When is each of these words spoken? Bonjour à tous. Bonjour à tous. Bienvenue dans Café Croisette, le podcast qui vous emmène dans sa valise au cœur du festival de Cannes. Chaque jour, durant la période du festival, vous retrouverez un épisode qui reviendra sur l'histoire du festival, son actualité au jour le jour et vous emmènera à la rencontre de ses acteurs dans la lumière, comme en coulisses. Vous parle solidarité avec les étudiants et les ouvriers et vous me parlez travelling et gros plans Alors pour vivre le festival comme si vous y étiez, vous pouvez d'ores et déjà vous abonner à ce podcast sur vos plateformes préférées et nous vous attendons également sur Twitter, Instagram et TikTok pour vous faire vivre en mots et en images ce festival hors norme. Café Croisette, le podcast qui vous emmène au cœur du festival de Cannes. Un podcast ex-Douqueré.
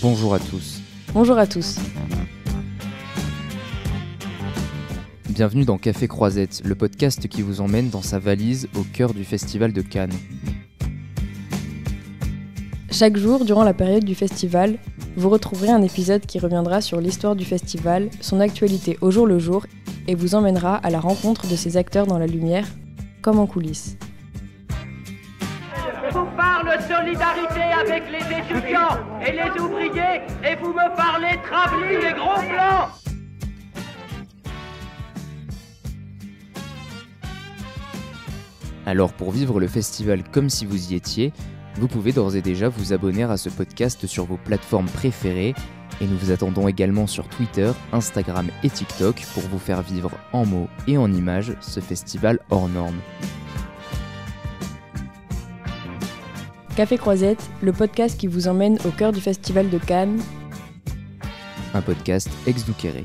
Bonjour 0.00 0.32
à 0.32 0.38
tous. 0.38 0.80
Bonjour 1.12 1.38
à 1.38 1.46
tous. 1.48 1.76
Bienvenue 5.28 5.64
dans 5.64 5.76
Café 5.76 6.06
Croisette, 6.06 6.62
le 6.64 6.76
podcast 6.76 7.26
qui 7.26 7.42
vous 7.42 7.60
emmène 7.60 7.90
dans 7.90 8.02
sa 8.02 8.20
valise 8.20 8.68
au 8.76 8.84
cœur 8.84 9.12
du 9.12 9.24
festival 9.24 9.72
de 9.72 9.82
Cannes. 9.82 10.12
Chaque 12.92 13.16
jour, 13.16 13.44
durant 13.44 13.64
la 13.64 13.74
période 13.74 14.04
du 14.04 14.14
festival, 14.14 14.78
vous 15.16 15.30
retrouverez 15.30 15.70
un 15.70 15.82
épisode 15.82 16.24
qui 16.24 16.38
reviendra 16.38 16.80
sur 16.80 17.00
l'histoire 17.00 17.34
du 17.34 17.44
festival, 17.44 18.08
son 18.20 18.38
actualité 18.38 18.98
au 19.00 19.10
jour 19.10 19.26
le 19.26 19.40
jour 19.40 19.66
et 20.06 20.14
vous 20.14 20.36
emmènera 20.36 20.76
à 20.76 20.90
la 20.90 21.00
rencontre 21.00 21.48
de 21.48 21.56
ses 21.56 21.76
acteurs 21.76 22.06
dans 22.06 22.18
la 22.18 22.28
lumière, 22.28 22.68
comme 23.20 23.40
en 23.40 23.46
coulisses. 23.46 23.96
Vous 26.18 26.26
parle 26.36 26.68
solidarité 26.82 27.62
avec 27.80 28.02
les 28.10 28.38
étudiants 28.38 28.98
et 29.24 29.30
les 29.30 29.60
ouvriers 29.60 30.22
et 30.44 30.56
vous 30.56 30.72
me 30.72 30.96
parlez 30.96 31.38
travelling 31.44 32.10
et 32.10 32.12
gros 32.12 32.40
plans 32.40 32.88
Alors 38.84 39.12
pour 39.12 39.30
vivre 39.30 39.60
le 39.60 39.68
festival 39.68 40.24
comme 40.32 40.50
si 40.50 40.66
vous 40.66 40.90
y 40.90 40.96
étiez, 40.96 41.32
vous 41.76 41.86
pouvez 41.86 42.10
d'ores 42.10 42.34
et 42.34 42.42
déjà 42.42 42.68
vous 42.68 42.92
abonner 42.92 43.22
à 43.22 43.36
ce 43.36 43.48
podcast 43.48 44.08
sur 44.08 44.24
vos 44.24 44.38
plateformes 44.38 44.88
préférées 44.88 45.54
et 46.00 46.06
nous 46.06 46.18
vous 46.18 46.32
attendons 46.32 46.66
également 46.66 47.06
sur 47.06 47.28
Twitter, 47.28 47.70
Instagram 47.92 48.48
et 48.64 48.70
TikTok 48.70 49.24
pour 49.34 49.44
vous 49.44 49.60
faire 49.60 49.82
vivre 49.82 50.10
en 50.32 50.44
mots 50.44 50.68
et 50.88 50.98
en 50.98 51.12
images 51.12 51.54
ce 51.60 51.78
festival 51.78 52.40
hors 52.50 52.68
norme. 52.68 52.98
Café 56.78 56.96
Croisette, 56.96 57.50
le 57.60 57.72
podcast 57.72 58.16
qui 58.16 58.28
vous 58.28 58.46
emmène 58.46 58.78
au 58.86 58.90
cœur 58.90 59.10
du 59.10 59.20
festival 59.20 59.68
de 59.68 59.78
Cannes. 59.78 60.20
Un 61.74 61.82
podcast 61.82 62.30
ex-Douqueré. 62.46 63.04